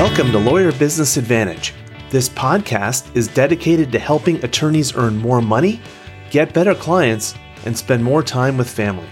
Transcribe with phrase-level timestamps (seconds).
[0.00, 1.74] Welcome to Lawyer Business Advantage.
[2.10, 5.80] This podcast is dedicated to helping attorneys earn more money,
[6.28, 7.36] get better clients,
[7.66, 9.08] and spend more time with family.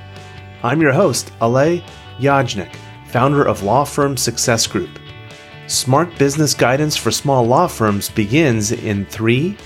[0.65, 1.85] I'm your host, Alay
[2.19, 2.75] Yajnik,
[3.07, 4.99] founder of Law Firm Success Group.
[5.69, 9.57] Smart business guidance for small law firms begins in three,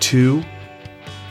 [0.00, 0.42] two,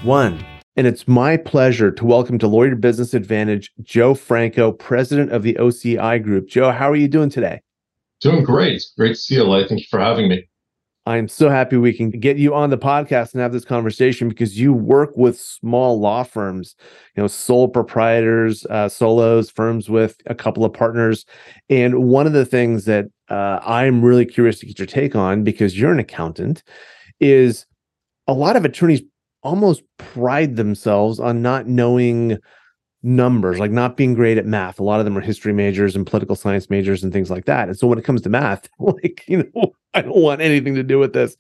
[0.02, 0.46] one.
[0.76, 5.54] And it's my pleasure to welcome to Lawyer Business Advantage Joe Franco, president of the
[5.54, 6.48] OCI Group.
[6.48, 7.62] Joe, how are you doing today?
[8.22, 8.84] Doing great.
[8.98, 9.68] Great to see you, Lay.
[9.68, 10.50] Thank you for having me.
[11.06, 14.60] I'm so happy we can get you on the podcast and have this conversation because
[14.60, 16.76] you work with small law firms,
[17.16, 21.24] you know, sole proprietors, uh, solos, firms with a couple of partners.
[21.70, 25.44] And one of the things that uh, I'm really curious to get your take on
[25.44, 26.64] because you're an accountant
[27.20, 27.68] is
[28.26, 29.02] a lot of attorneys
[29.44, 32.38] almost pride themselves on not knowing
[33.04, 34.80] numbers, like not being great at math.
[34.80, 37.68] A lot of them are history majors and political science majors and things like that.
[37.68, 40.84] And so when it comes to math, like, you know, I don't want anything to
[40.84, 41.36] do with this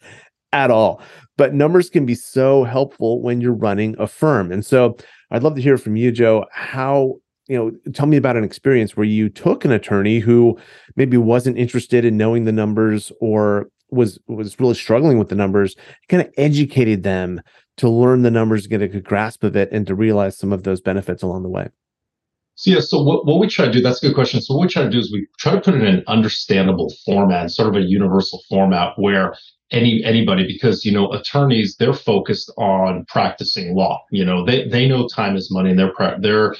[0.51, 1.01] at all.
[1.37, 4.51] But numbers can be so helpful when you're running a firm.
[4.51, 4.97] And so
[5.31, 7.15] I'd love to hear from you, Joe, how
[7.47, 10.57] you know tell me about an experience where you took an attorney who
[10.95, 15.75] maybe wasn't interested in knowing the numbers or was was really struggling with the numbers
[16.09, 17.41] kind of educated them
[17.77, 20.63] to learn the numbers, get a good grasp of it, and to realize some of
[20.63, 21.69] those benefits along the way?
[22.55, 24.39] So yeah, so what, what we try to do, that's a good question.
[24.39, 26.93] So what we try to do is we try to put it in an understandable
[27.03, 29.35] format, sort of a universal format where
[29.71, 34.03] any anybody, because you know, attorneys, they're focused on practicing law.
[34.11, 36.55] You know, they they know time is money and their their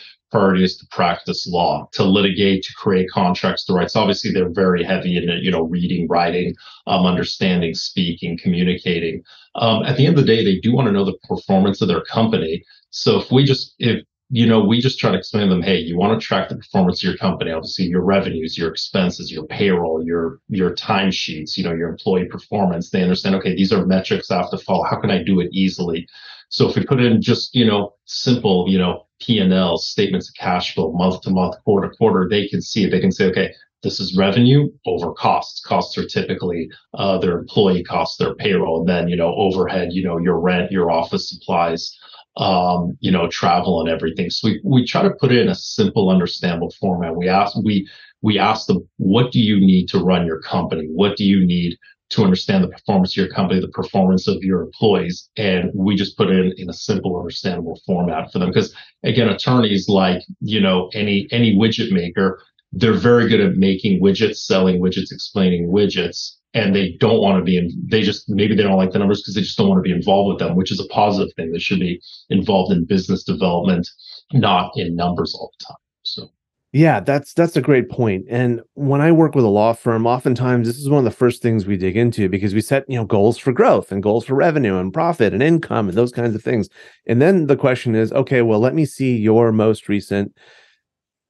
[0.55, 3.95] is to practice law, to litigate, to create contracts, to rights.
[3.95, 6.55] Obviously, they're very heavy in you know reading, writing,
[6.87, 9.23] um, understanding, speaking, communicating.
[9.55, 11.87] Um, at the end of the day, they do want to know the performance of
[11.87, 12.63] their company.
[12.89, 14.03] So if we just if
[14.35, 16.55] you know, we just try to explain to them, hey, you want to track the
[16.55, 21.63] performance of your company, obviously your revenues, your expenses, your payroll, your your timesheets, you
[21.63, 22.89] know, your employee performance.
[22.89, 24.85] They understand, okay, these are metrics I have to follow.
[24.85, 26.07] How can I do it easily?
[26.53, 30.75] So if we put in just, you know, simple, you know, P&L statements of cash
[30.75, 32.91] flow month to month, quarter to quarter, they can see it.
[32.91, 35.61] They can say, okay, this is revenue over costs.
[35.65, 40.03] Costs are typically uh, their employee costs, their payroll, and then you know overhead, you
[40.03, 41.97] know your rent, your office supplies,
[42.37, 44.29] um, you know travel and everything.
[44.29, 47.15] So we we try to put it in a simple, understandable format.
[47.15, 47.89] We ask we
[48.21, 50.85] we ask them, what do you need to run your company?
[50.85, 51.77] What do you need
[52.13, 56.15] to understand the performance of your company, the performance of your employees, and we just
[56.15, 58.49] put it in, in a simple, understandable format for them.
[58.49, 62.41] Because again, attorneys like you know any any widget maker,
[62.71, 67.43] they're very good at making widgets, selling widgets, explaining widgets, and they don't want to
[67.43, 67.71] be in.
[67.89, 69.95] They just maybe they don't like the numbers because they just don't want to be
[69.95, 71.51] involved with them, which is a positive thing.
[71.51, 71.99] They should be
[72.29, 73.89] involved in business development,
[74.33, 75.77] not in numbers all the time.
[76.03, 76.29] So.
[76.75, 78.25] Yeah, that's that's a great point.
[78.29, 81.39] And when I work with a law firm, oftentimes this is one of the first
[81.43, 84.33] things we dig into because we set, you know, goals for growth and goals for
[84.33, 86.69] revenue and profit and income and those kinds of things.
[87.05, 90.35] And then the question is, okay, well, let me see your most recent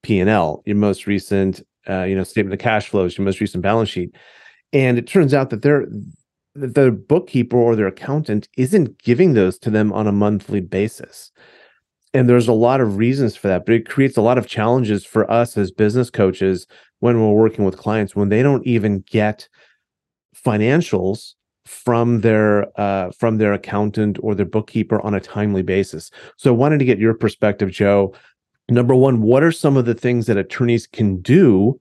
[0.01, 3.89] P&L, your most recent uh, you know, statement of cash flows, your most recent balance
[3.89, 4.15] sheet.
[4.71, 5.87] And it turns out that they're
[6.55, 11.31] the bookkeeper or their accountant isn't giving those to them on a monthly basis
[12.13, 15.05] and there's a lot of reasons for that but it creates a lot of challenges
[15.05, 16.67] for us as business coaches
[16.99, 19.47] when we're working with clients when they don't even get
[20.45, 21.33] financials
[21.65, 26.11] from their uh, from their accountant or their bookkeeper on a timely basis.
[26.37, 28.13] So i wanted to get your perspective joe.
[28.69, 31.79] Number one what are some of the things that attorneys can do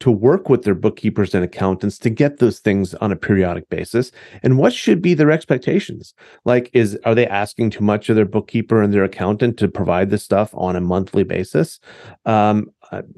[0.00, 4.10] to work with their bookkeepers and accountants to get those things on a periodic basis?
[4.42, 6.14] And what should be their expectations?
[6.44, 10.10] Like is are they asking too much of their bookkeeper and their accountant to provide
[10.10, 11.80] this stuff on a monthly basis?
[12.24, 12.70] Um,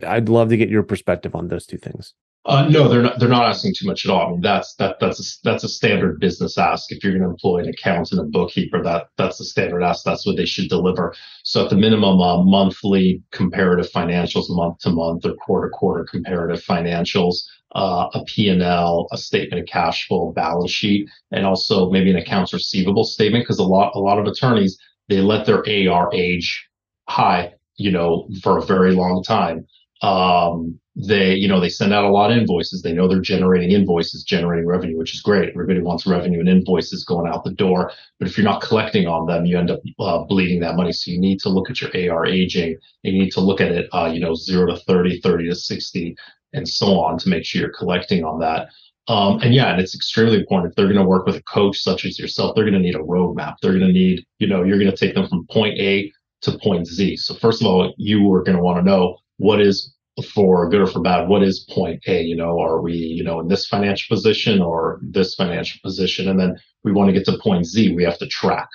[0.06, 2.14] i'd love to get your perspective on those two things
[2.46, 3.18] uh, no, they're not.
[3.18, 4.26] They're not asking too much at all.
[4.26, 6.90] I mean, that's that that's a, that's a standard business ask.
[6.90, 10.04] If you're going to employ an accountant and a bookkeeper, that that's the standard ask.
[10.04, 11.14] That's what they should deliver.
[11.44, 16.06] So at the minimum, uh, monthly comparative financials, month to month or quarter to quarter
[16.10, 17.42] comparative financials,
[17.74, 22.54] uh, a P&L, a statement of cash flow, balance sheet, and also maybe an accounts
[22.54, 23.44] receivable statement.
[23.44, 24.78] Because a lot a lot of attorneys
[25.10, 26.66] they let their AR age
[27.06, 29.66] high, you know, for a very long time.
[30.00, 32.82] Um, they you know they send out a lot of invoices.
[32.82, 35.50] They know they're generating invoices generating revenue which is great.
[35.50, 37.92] Everybody wants revenue and invoices going out the door.
[38.18, 40.92] But if you're not collecting on them you end up uh, bleeding that money.
[40.92, 42.76] So you need to look at your ar aging.
[43.04, 45.54] And you need to look at it uh, you know 0 to 30 30 to
[45.54, 46.16] 60
[46.52, 48.68] and so on to make sure you're collecting on that.
[49.08, 50.70] Um, and yeah, and it's extremely important.
[50.70, 52.94] If they're going to work with a coach such as yourself, they're going to need
[52.94, 53.56] a roadmap.
[53.60, 56.58] They're going to need, you know, you're going to take them from point A to
[56.58, 57.16] point Z.
[57.16, 60.80] So first of all, you are going to want to know what is for good
[60.80, 62.22] or for bad, what is point A?
[62.22, 66.28] You know, are we, you know, in this financial position or this financial position?
[66.28, 67.94] And then we want to get to point Z.
[67.94, 68.68] We have to track,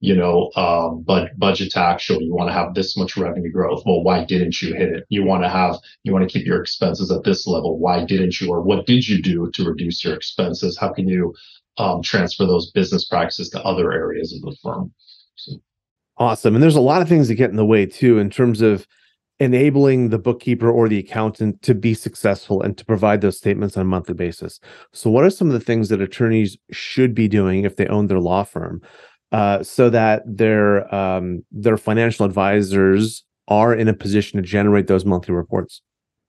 [0.00, 2.20] you know, um, but budget to actual.
[2.20, 3.82] You want to have this much revenue growth.
[3.86, 5.04] Well, why didn't you hit it?
[5.08, 7.78] You want to have, you want to keep your expenses at this level.
[7.78, 8.50] Why didn't you?
[8.50, 10.78] Or what did you do to reduce your expenses?
[10.78, 11.34] How can you
[11.78, 14.92] um, transfer those business practices to other areas of the firm?
[15.36, 15.52] So.
[16.18, 16.54] Awesome.
[16.54, 18.86] And there's a lot of things that get in the way too, in terms of
[19.42, 23.82] enabling the bookkeeper or the accountant to be successful and to provide those statements on
[23.82, 24.60] a monthly basis.
[24.92, 28.06] So, what are some of the things that attorneys should be doing if they own
[28.06, 28.80] their law firm,
[29.32, 35.04] uh, so that their um, their financial advisors are in a position to generate those
[35.04, 35.82] monthly reports?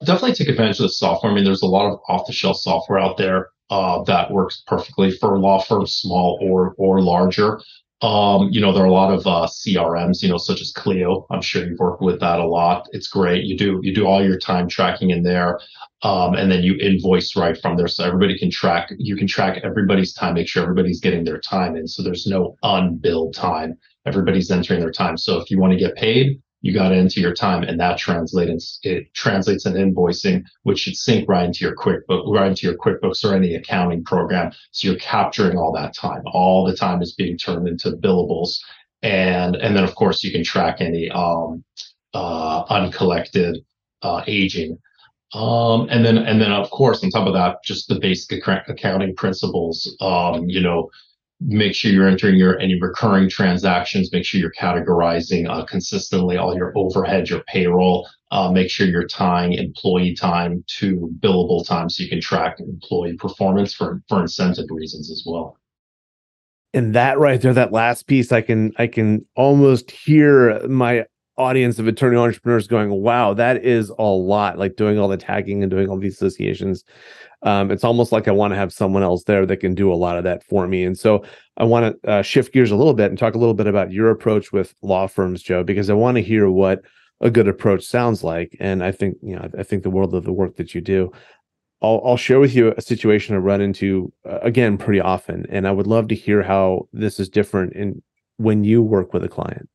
[0.04, 1.32] Definitely take advantage of the software.
[1.32, 5.38] I mean, there's a lot of off-the-shelf software out there uh, that works perfectly for
[5.40, 7.62] law firms, small or or larger.
[8.04, 11.26] Um, you know, there are a lot of uh, CRMs, you know, such as Clio.
[11.32, 12.86] I'm sure you've worked with that a lot.
[12.92, 13.46] It's great.
[13.46, 15.62] You do you do all your time tracking in there,
[16.02, 18.90] um, and then you invoice right from there, so everybody can track.
[18.98, 22.58] You can track everybody's time, make sure everybody's getting their time in, so there's no
[22.62, 23.78] unbilled time.
[24.06, 25.16] Everybody's entering their time.
[25.18, 28.80] So if you want to get paid, you got into your time and that translates
[28.84, 33.24] it translates an invoicing which should sync right into your quickbook right into your quickbooks
[33.24, 34.52] or any accounting program.
[34.72, 36.24] So you're capturing all that time.
[36.26, 38.58] All the time is being turned into billables.
[39.04, 41.64] And and then of course you can track any um,
[42.14, 43.58] uh, uncollected
[44.02, 44.80] uh, aging.
[45.34, 49.16] Um, and then and then of course on top of that just the basic accounting
[49.16, 50.90] principles um, you know
[51.46, 56.56] make sure you're entering your any recurring transactions make sure you're categorizing uh, consistently all
[56.56, 62.02] your overhead your payroll uh, make sure you're tying employee time to billable time so
[62.02, 65.56] you can track employee performance for for incentive reasons as well.
[66.74, 71.06] And that right there that last piece i can i can almost hear my
[71.38, 75.64] audience of attorney entrepreneurs going wow that is a lot like doing all the tagging
[75.64, 76.84] and doing all these associations
[77.44, 79.96] um, it's almost like I want to have someone else there that can do a
[79.96, 80.84] lot of that for me.
[80.86, 81.24] And so
[81.58, 83.92] I want to uh, shift gears a little bit and talk a little bit about
[83.92, 86.82] your approach with law firms, Joe, because I want to hear what
[87.22, 88.56] a good approach sounds like.
[88.60, 91.12] And I think, you know, I think the world of the work that you do.
[91.82, 95.68] I'll, I'll share with you a situation I run into uh, again pretty often, and
[95.68, 98.02] I would love to hear how this is different in
[98.38, 99.70] when you work with a client.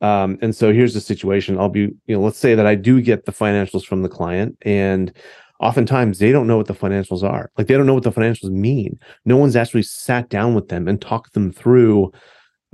[0.00, 1.58] Um, and so here's the situation.
[1.58, 4.56] I'll be, you know, let's say that I do get the financials from the client,
[4.62, 5.12] and
[5.60, 7.50] oftentimes they don't know what the financials are.
[7.56, 8.98] Like they don't know what the financials mean.
[9.24, 12.12] No one's actually sat down with them and talked them through.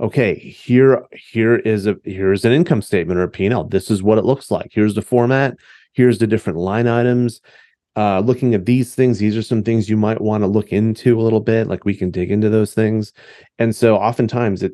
[0.01, 3.65] Okay, here here is a here's an income statement or a P&L.
[3.65, 4.71] This is what it looks like.
[4.73, 5.55] Here's the format.
[5.93, 7.39] Here's the different line items.
[7.95, 11.19] Uh, looking at these things, these are some things you might want to look into
[11.19, 11.67] a little bit.
[11.67, 13.13] Like we can dig into those things.
[13.59, 14.73] And so oftentimes it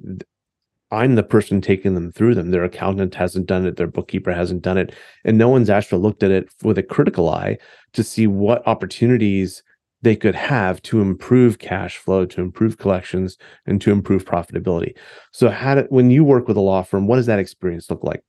[0.91, 2.51] I'm the person taking them through them.
[2.51, 4.93] Their accountant hasn't done it, their bookkeeper hasn't done it,
[5.23, 7.57] and no one's actually looked at it with a critical eye
[7.93, 9.63] to see what opportunities
[10.01, 14.95] they could have to improve cash flow, to improve collections, and to improve profitability.
[15.31, 18.03] So, how do, when you work with a law firm, what does that experience look
[18.03, 18.23] like?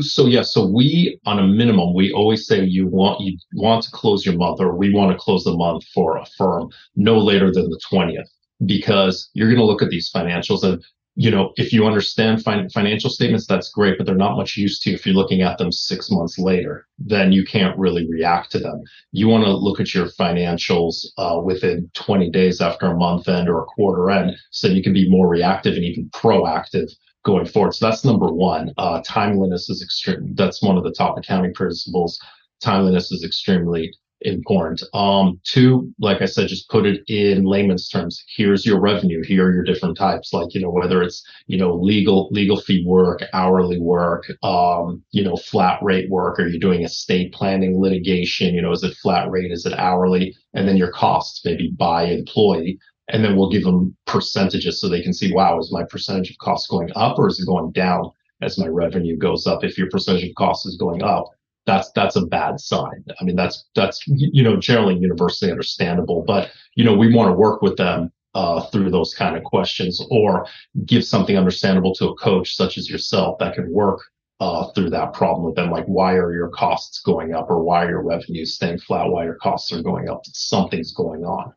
[0.00, 3.90] So yeah, so we on a minimum, we always say you want you want to
[3.92, 7.50] close your month, or we want to close the month for a firm no later
[7.52, 8.28] than the twentieth,
[8.66, 10.84] because you're going to look at these financials and
[11.18, 14.78] you know, if you understand fin- financial statements, that's great, but they're not much use
[14.80, 16.86] to you if you're looking at them six months later.
[16.98, 18.82] Then you can't really react to them.
[19.12, 23.48] You want to look at your financials uh, within 20 days after a month end
[23.48, 26.90] or a quarter end, so you can be more reactive and even proactive
[27.24, 27.74] going forward.
[27.74, 28.72] So that's number one.
[28.76, 30.34] Uh, timeliness is extreme.
[30.34, 32.20] That's one of the top accounting principles.
[32.60, 33.92] Timeliness is extremely
[34.22, 34.82] important.
[34.94, 38.22] Um, two, like I said, just put it in layman's terms.
[38.36, 39.22] Here's your revenue.
[39.22, 42.84] Here are your different types, like you know whether it's you know legal legal fee
[42.86, 46.38] work, hourly work, um, you know flat rate work.
[46.38, 48.54] Are you doing estate planning, litigation?
[48.54, 49.52] You know, is it flat rate?
[49.52, 50.34] Is it hourly?
[50.54, 52.78] And then your costs, maybe by employee.
[53.08, 56.38] And then we'll give them percentages so they can see, wow, is my percentage of
[56.38, 58.10] costs going up or is it going down
[58.42, 59.62] as my revenue goes up?
[59.62, 61.30] If your percentage of costs is going up,
[61.66, 63.04] that's that's a bad sign.
[63.20, 67.34] I mean, that's that's you know generally universally understandable, but you know we want to
[67.34, 70.46] work with them uh, through those kind of questions, or
[70.86, 74.00] give something understandable to a coach such as yourself that can work
[74.40, 75.70] uh, through that problem with them.
[75.70, 79.08] Like, why are your costs going up, or why are your revenues staying flat?
[79.08, 80.22] Why your costs are going up?
[80.26, 81.52] Something's going on.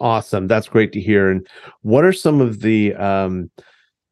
[0.00, 1.30] Awesome, that's great to hear.
[1.30, 1.46] And
[1.82, 3.50] what are some of the um,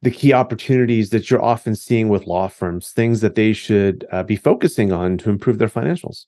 [0.02, 4.23] the key opportunities that you're often seeing with law firms, things that they should uh,
[4.23, 6.26] be focusing on to improve their financials?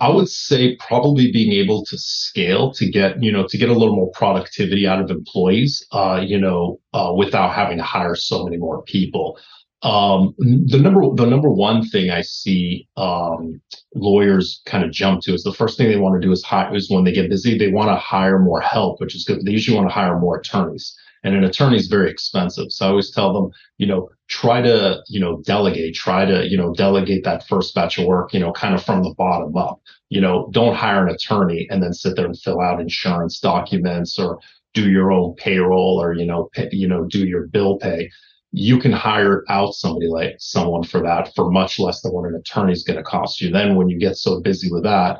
[0.00, 3.72] I would say probably being able to scale to get, you know, to get a
[3.72, 8.44] little more productivity out of employees, uh, you know, uh, without having to hire so
[8.44, 9.38] many more people.
[9.82, 13.60] Um, the number the number one thing I see um,
[13.94, 16.74] lawyers kind of jump to is the first thing they want to do is hire
[16.74, 19.44] is when they get busy they want to hire more help, which is good.
[19.44, 22.70] They usually want to hire more attorneys, and an attorney is very expensive.
[22.70, 26.56] So I always tell them, you know, try to you know delegate, try to you
[26.56, 29.80] know delegate that first batch of work, you know, kind of from the bottom up.
[30.10, 34.18] You know, don't hire an attorney and then sit there and fill out insurance documents
[34.18, 34.38] or
[34.74, 38.10] do your own payroll or you know pay, you know do your bill pay
[38.56, 42.36] you can hire out somebody like someone for that for much less than what an
[42.36, 43.50] attorney is going to cost you.
[43.50, 45.18] Then when you get so busy with that,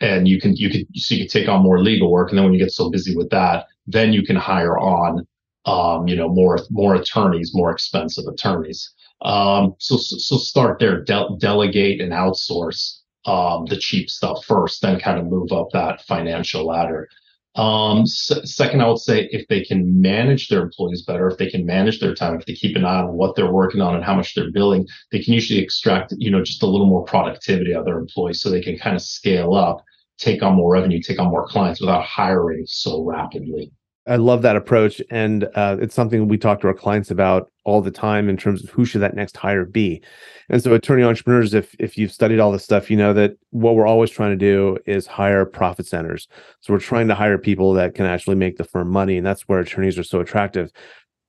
[0.00, 2.44] and you can you can so you can take on more legal work, and then
[2.44, 5.26] when you get so busy with that, then you can hire on
[5.66, 8.90] um, you know more more attorneys, more expensive attorneys.
[9.22, 15.00] Um, so so start there, de- delegate and outsource um, the cheap stuff first, then
[15.00, 17.08] kind of move up that financial ladder.
[17.56, 21.64] Um, second, I would say if they can manage their employees better, if they can
[21.64, 24.14] manage their time, if they keep an eye on what they're working on and how
[24.16, 27.80] much they're billing, they can usually extract, you know, just a little more productivity out
[27.80, 29.84] of their employees so they can kind of scale up,
[30.18, 33.70] take on more revenue, take on more clients without hiring so rapidly.
[34.06, 37.80] I love that approach, and uh, it's something we talk to our clients about all
[37.80, 40.02] the time in terms of who should that next hire be.
[40.50, 43.76] And so, attorney entrepreneurs, if if you've studied all this stuff, you know that what
[43.76, 46.28] we're always trying to do is hire profit centers.
[46.60, 49.42] So we're trying to hire people that can actually make the firm money, and that's
[49.48, 50.70] where attorneys are so attractive.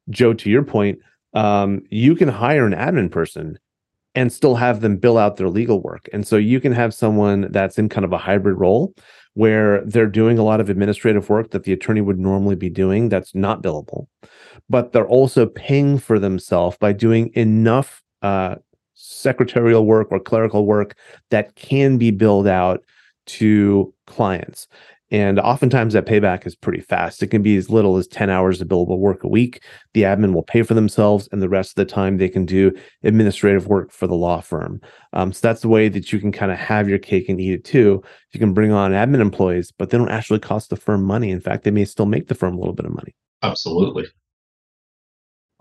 [0.09, 0.99] Joe, to your point,
[1.33, 3.57] um, you can hire an admin person
[4.15, 7.47] and still have them bill out their legal work, and so you can have someone
[7.51, 8.93] that's in kind of a hybrid role
[9.35, 13.07] where they're doing a lot of administrative work that the attorney would normally be doing
[13.07, 14.07] that's not billable
[14.67, 18.55] but they're also paying for themselves by doing enough uh,
[18.95, 20.95] secretarial work or clerical work
[21.29, 22.83] that can be billed out
[23.25, 24.67] to clients
[25.11, 27.21] and oftentimes that payback is pretty fast.
[27.21, 29.63] It can be as little as 10 hours of billable work a week.
[29.93, 32.71] The admin will pay for themselves, and the rest of the time they can do
[33.03, 34.81] administrative work for the law firm.
[35.13, 37.53] Um, so that's the way that you can kind of have your cake and eat
[37.53, 38.01] it too.
[38.31, 41.29] You can bring on admin employees, but they don't actually cost the firm money.
[41.29, 43.15] In fact, they may still make the firm a little bit of money.
[43.43, 44.07] Absolutely.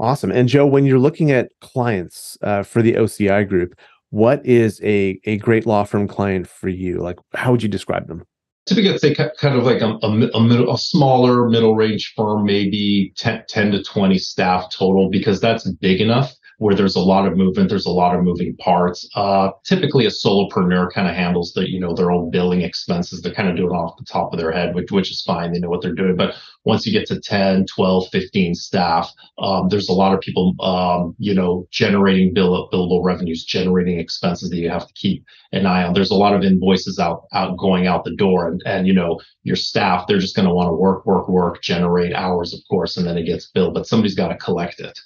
[0.00, 0.32] Awesome.
[0.32, 3.78] And Joe, when you're looking at clients uh, for the OCI group,
[4.10, 6.98] what is a, a great law firm client for you?
[6.98, 8.24] Like, how would you describe them?
[8.66, 13.12] Typically I'd say kind of like a, a, middle, a smaller middle range firm, maybe
[13.16, 17.37] 10, 10 to 20 staff total, because that's big enough where there's a lot of
[17.37, 19.08] movement, there's a lot of moving parts.
[19.14, 23.20] Uh, typically, a solopreneur kind of handles the, you know, their own billing expenses.
[23.20, 25.52] They're kind of doing off the top of their head, which, which is fine.
[25.52, 26.16] They know what they're doing.
[26.16, 26.34] But
[26.64, 31.14] once you get to 10, 12, 15 staff, um, there's a lot of people, um,
[31.18, 35.84] you know, generating bill, billable revenues, generating expenses that you have to keep an eye
[35.84, 35.94] on.
[35.94, 38.49] There's a lot of invoices out, out going out the door.
[38.49, 41.62] And, and you know, your staff, they're just going to want to work, work, work,
[41.62, 44.99] generate hours, of course, and then it gets billed, but somebody's got to collect it.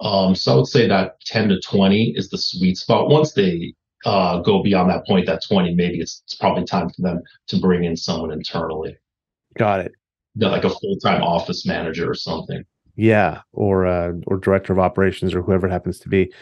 [0.00, 3.08] Um, so I would say that 10 to 20 is the sweet spot.
[3.08, 3.74] Once they
[4.04, 7.58] uh, go beyond that point, that 20, maybe it's, it's probably time for them to
[7.58, 8.96] bring in someone internally.
[9.56, 9.92] Got it.
[10.36, 12.64] like a full time office manager or something.
[12.94, 16.32] Yeah, or uh, or director of operations or whoever it happens to be.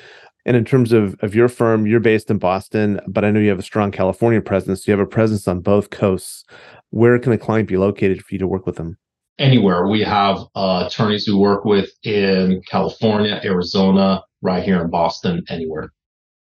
[0.47, 3.49] And in terms of of your firm, you're based in Boston, but I know you
[3.49, 4.87] have a strong California presence.
[4.87, 6.45] You have a presence on both coasts.
[6.91, 8.99] Where can a client be located for you to work with them?
[9.39, 9.87] Anywhere.
[9.87, 15.93] We have uh, attorneys we work with in California, Arizona, right here in Boston, anywhere.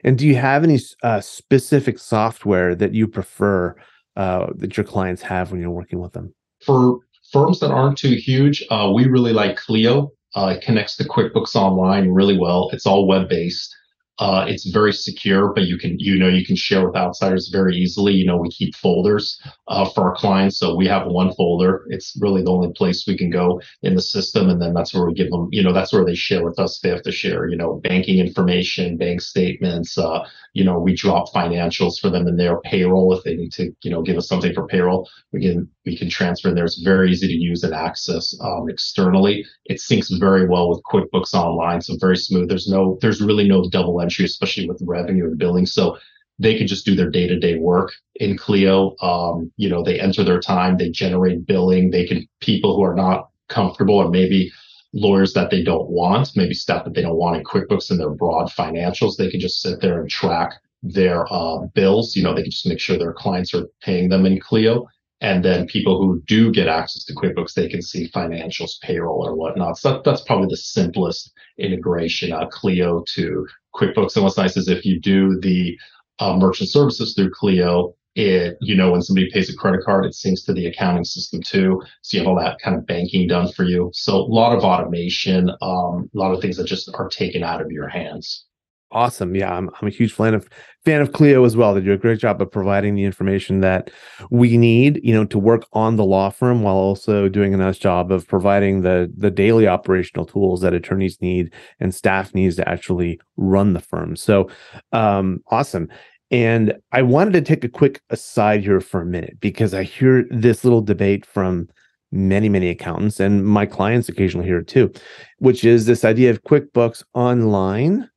[0.03, 3.75] And do you have any uh, specific software that you prefer
[4.15, 6.33] uh, that your clients have when you're working with them?
[6.65, 6.99] For
[7.31, 10.11] firms that aren't too huge, uh, we really like Clio.
[10.35, 12.69] Uh, it connects to QuickBooks Online really well.
[12.73, 13.73] It's all web based.
[14.19, 17.75] Uh, it's very secure, but you can, you know, you can share with outsiders very
[17.75, 18.13] easily.
[18.13, 21.85] You know, we keep folders uh, for our clients, so we have one folder.
[21.89, 25.05] It's really the only place we can go in the system, and then that's where
[25.05, 25.47] we give them.
[25.51, 26.79] You know, that's where they share with us.
[26.79, 29.97] They have to share, you know, banking information, bank statements.
[29.97, 30.19] Uh,
[30.53, 33.89] you know, we drop financials for them in their payroll if they need to, you
[33.89, 35.09] know, give us something for payroll.
[35.31, 36.65] We can we can transfer in there.
[36.65, 39.45] It's very easy to use and access um, externally.
[39.65, 42.47] It syncs very well with QuickBooks Online, so very smooth.
[42.47, 45.65] There's no, there's really no double especially with revenue and billing.
[45.65, 45.97] So
[46.39, 48.95] they can just do their day-to-day work in Clio.
[49.01, 51.91] Um, you know, they enter their time, they generate billing.
[51.91, 54.51] They can people who are not comfortable or maybe
[54.93, 58.11] lawyers that they don't want, maybe stuff that they don't want in QuickBooks and their
[58.11, 62.15] broad financials, they can just sit there and track their uh, bills.
[62.15, 64.87] You know, they can just make sure their clients are paying them in Clio.
[65.23, 69.35] And then people who do get access to QuickBooks, they can see financials, payroll, or
[69.35, 69.77] whatnot.
[69.77, 74.15] So that, that's probably the simplest integration, uh, Clio to QuickBooks.
[74.15, 75.77] And what's nice is if you do the
[76.19, 80.11] uh, merchant services through Clio, it you know when somebody pays a credit card, it
[80.11, 81.81] syncs to the accounting system too.
[82.01, 83.89] So you have all that kind of banking done for you.
[83.93, 87.61] So a lot of automation, um, a lot of things that just are taken out
[87.61, 88.45] of your hands.
[88.93, 89.35] Awesome.
[89.35, 90.47] Yeah, I'm, I'm a huge fan of
[90.85, 91.73] fan of Clio as well.
[91.73, 93.89] They do a great job of providing the information that
[94.29, 97.79] we need, you know, to work on the law firm while also doing a nice
[97.79, 102.69] job of providing the the daily operational tools that attorneys need and staff needs to
[102.69, 104.15] actually run the firm.
[104.15, 104.49] So,
[104.91, 105.89] um, awesome.
[106.29, 110.25] And I wanted to take a quick aside here for a minute because I hear
[110.29, 111.67] this little debate from
[112.11, 114.91] many, many accountants and my clients occasionally hear it too,
[115.39, 118.07] which is this idea of QuickBooks Online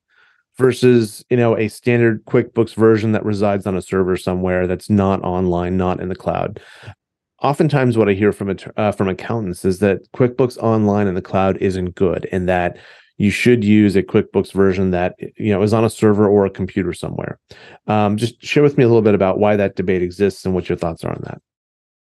[0.59, 5.23] versus you know a standard quickbooks version that resides on a server somewhere that's not
[5.23, 6.61] online not in the cloud.
[7.43, 11.57] Oftentimes what i hear from uh, from accountants is that quickbooks online in the cloud
[11.59, 12.79] isn't good and that
[13.19, 16.51] you should use a quickbooks version that you know is on a server or a
[16.51, 17.39] computer somewhere.
[17.87, 20.69] Um, just share with me a little bit about why that debate exists and what
[20.69, 21.41] your thoughts are on that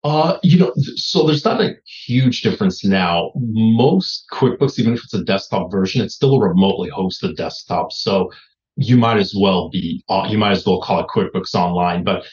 [0.05, 1.75] uh, you know, so there's not a
[2.07, 3.33] huge difference now.
[3.35, 7.93] Most QuickBooks, even if it's a desktop version, it's still a remotely hosted desktop.
[7.93, 8.31] So
[8.76, 12.05] you might as well be, uh, you might as well call it QuickBooks Online.
[12.05, 12.25] But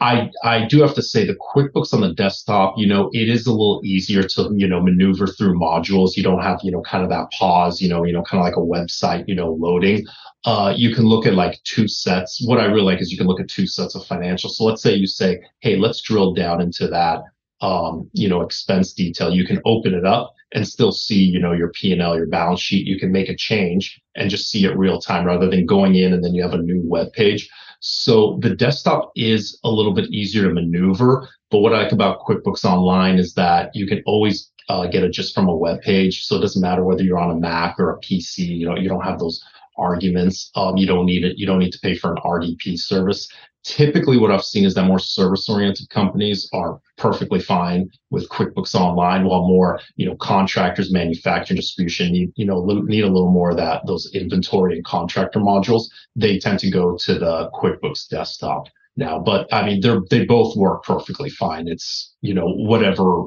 [0.00, 3.46] I I do have to say the QuickBooks on the desktop, you know, it is
[3.46, 6.16] a little easier to you know maneuver through modules.
[6.16, 8.44] You don't have you know kind of that pause, you know, you know, kind of
[8.44, 10.06] like a website, you know, loading.
[10.44, 12.40] Uh, you can look at like two sets.
[12.46, 14.50] What I really like is you can look at two sets of financials.
[14.52, 17.22] So let's say you say, hey, let's drill down into that,
[17.60, 19.34] um, you know, expense detail.
[19.34, 22.26] You can open it up and still see, you know, your P and L, your
[22.28, 22.86] balance sheet.
[22.86, 26.12] You can make a change and just see it real time rather than going in
[26.12, 27.50] and then you have a new web page.
[27.80, 31.28] So the desktop is a little bit easier to maneuver.
[31.50, 35.12] But what I like about QuickBooks Online is that you can always uh, get it
[35.12, 36.24] just from a web page.
[36.24, 38.38] So it doesn't matter whether you're on a Mac or a PC.
[38.38, 39.42] You know, you don't have those
[39.76, 40.50] arguments.
[40.54, 41.38] Um, you don't need it.
[41.38, 43.30] You don't need to pay for an RDP service.
[43.68, 49.26] Typically, what I've seen is that more service-oriented companies are perfectly fine with QuickBooks Online,
[49.26, 53.58] while more, you know, contractors, manufacturing, distribution need, you know, need a little more of
[53.58, 55.82] that those inventory and contractor modules.
[56.16, 59.18] They tend to go to the QuickBooks desktop now.
[59.18, 61.68] But I mean, they're they both work perfectly fine.
[61.68, 63.24] It's you know whatever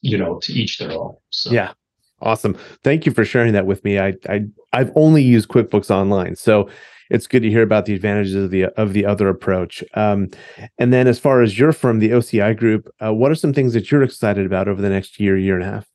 [0.00, 1.16] you know to each their own.
[1.28, 1.50] So.
[1.50, 1.74] Yeah,
[2.22, 2.54] Awesome.
[2.82, 3.98] Thank you for sharing that with me.
[3.98, 6.70] I, I I've only used QuickBooks Online, so
[7.12, 9.84] it's good to hear about the advantages of the of the other approach.
[9.94, 10.30] Um,
[10.78, 13.74] and then, as far as your firm, the OCI Group, uh, what are some things
[13.74, 15.86] that you're excited about over the next year, year and a half?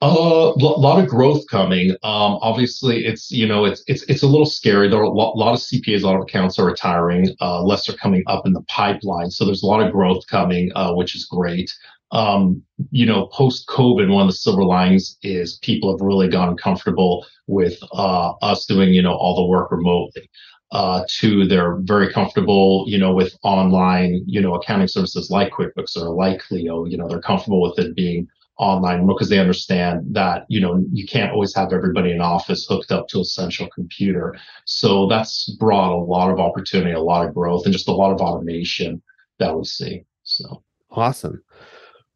[0.00, 1.90] A uh, lot of growth coming.
[2.02, 4.88] Um, obviously, it's you know it's it's it's a little scary.
[4.88, 7.34] There are a lot, lot of CPAs, a lot of accounts are retiring.
[7.40, 10.70] Uh, less are coming up in the pipeline, so there's a lot of growth coming,
[10.74, 11.72] uh, which is great
[12.10, 16.56] um, you know, post COVID, one of the silver linings is people have really gotten
[16.56, 20.30] comfortable with uh, us doing, you know, all the work remotely.
[20.70, 25.96] Uh, to they're very comfortable, you know, with online, you know, accounting services like QuickBooks
[25.96, 26.84] or like Clio.
[26.84, 31.06] You know, they're comfortable with it being online because they understand that you know you
[31.06, 34.34] can't always have everybody in office hooked up to a central computer.
[34.66, 38.12] So that's brought a lot of opportunity, a lot of growth, and just a lot
[38.12, 39.00] of automation
[39.38, 40.04] that we see.
[40.24, 41.42] So awesome.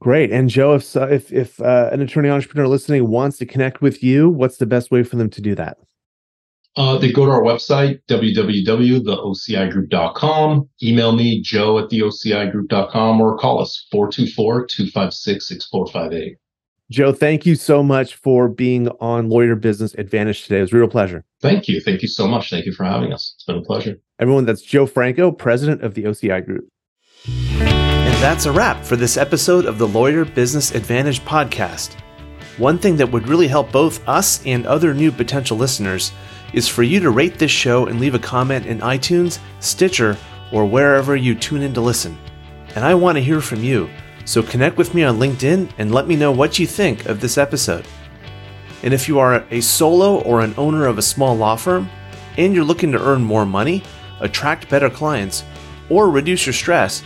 [0.02, 0.30] Great.
[0.32, 4.28] And Joe, if if if uh, an attorney entrepreneur listening wants to connect with you,
[4.28, 5.78] what's the best way for them to do that?
[6.76, 13.86] Uh, they go to our website, www.theocigroup.com, email me, joe at theocigroup.com, or call us
[13.92, 16.36] 424-256-6458.
[16.90, 20.58] Joe, thank you so much for being on Lawyer Business Advantage today.
[20.58, 21.24] It was a real pleasure.
[21.42, 21.80] Thank you.
[21.80, 22.50] Thank you so much.
[22.50, 23.34] Thank you for having us.
[23.36, 24.00] It's been a pleasure.
[24.18, 26.68] Everyone, that's Joe Franco, president of the OCI Group.
[28.22, 31.94] That's a wrap for this episode of the Lawyer Business Advantage podcast.
[32.56, 36.12] One thing that would really help both us and other new potential listeners
[36.52, 40.16] is for you to rate this show and leave a comment in iTunes, Stitcher,
[40.52, 42.16] or wherever you tune in to listen.
[42.76, 43.90] And I want to hear from you,
[44.24, 47.36] so connect with me on LinkedIn and let me know what you think of this
[47.36, 47.88] episode.
[48.84, 51.90] And if you are a solo or an owner of a small law firm
[52.38, 53.82] and you're looking to earn more money,
[54.20, 55.42] attract better clients,
[55.90, 57.02] or reduce your stress,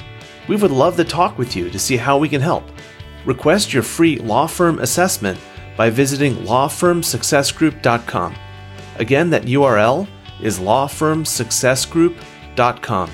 [0.48, 2.64] we would love to talk with you to see how we can help.
[3.24, 5.40] Request your free law firm assessment
[5.76, 8.35] by visiting lawfirmsuccessgroup.com.
[8.96, 10.09] Again, that URL
[10.40, 13.11] is lawfirmsuccessgroup.com.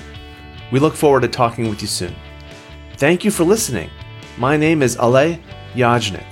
[0.71, 2.15] We look forward to talking with you soon.
[2.97, 3.89] Thank you for listening.
[4.37, 5.39] My name is Alay
[5.73, 6.25] Yajnik.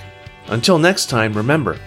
[0.48, 1.78] Until next time, remember,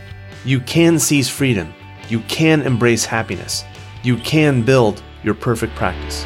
[0.44, 1.72] you can seize freedom,
[2.08, 3.64] you can embrace happiness,
[4.02, 6.24] you can build your perfect practice.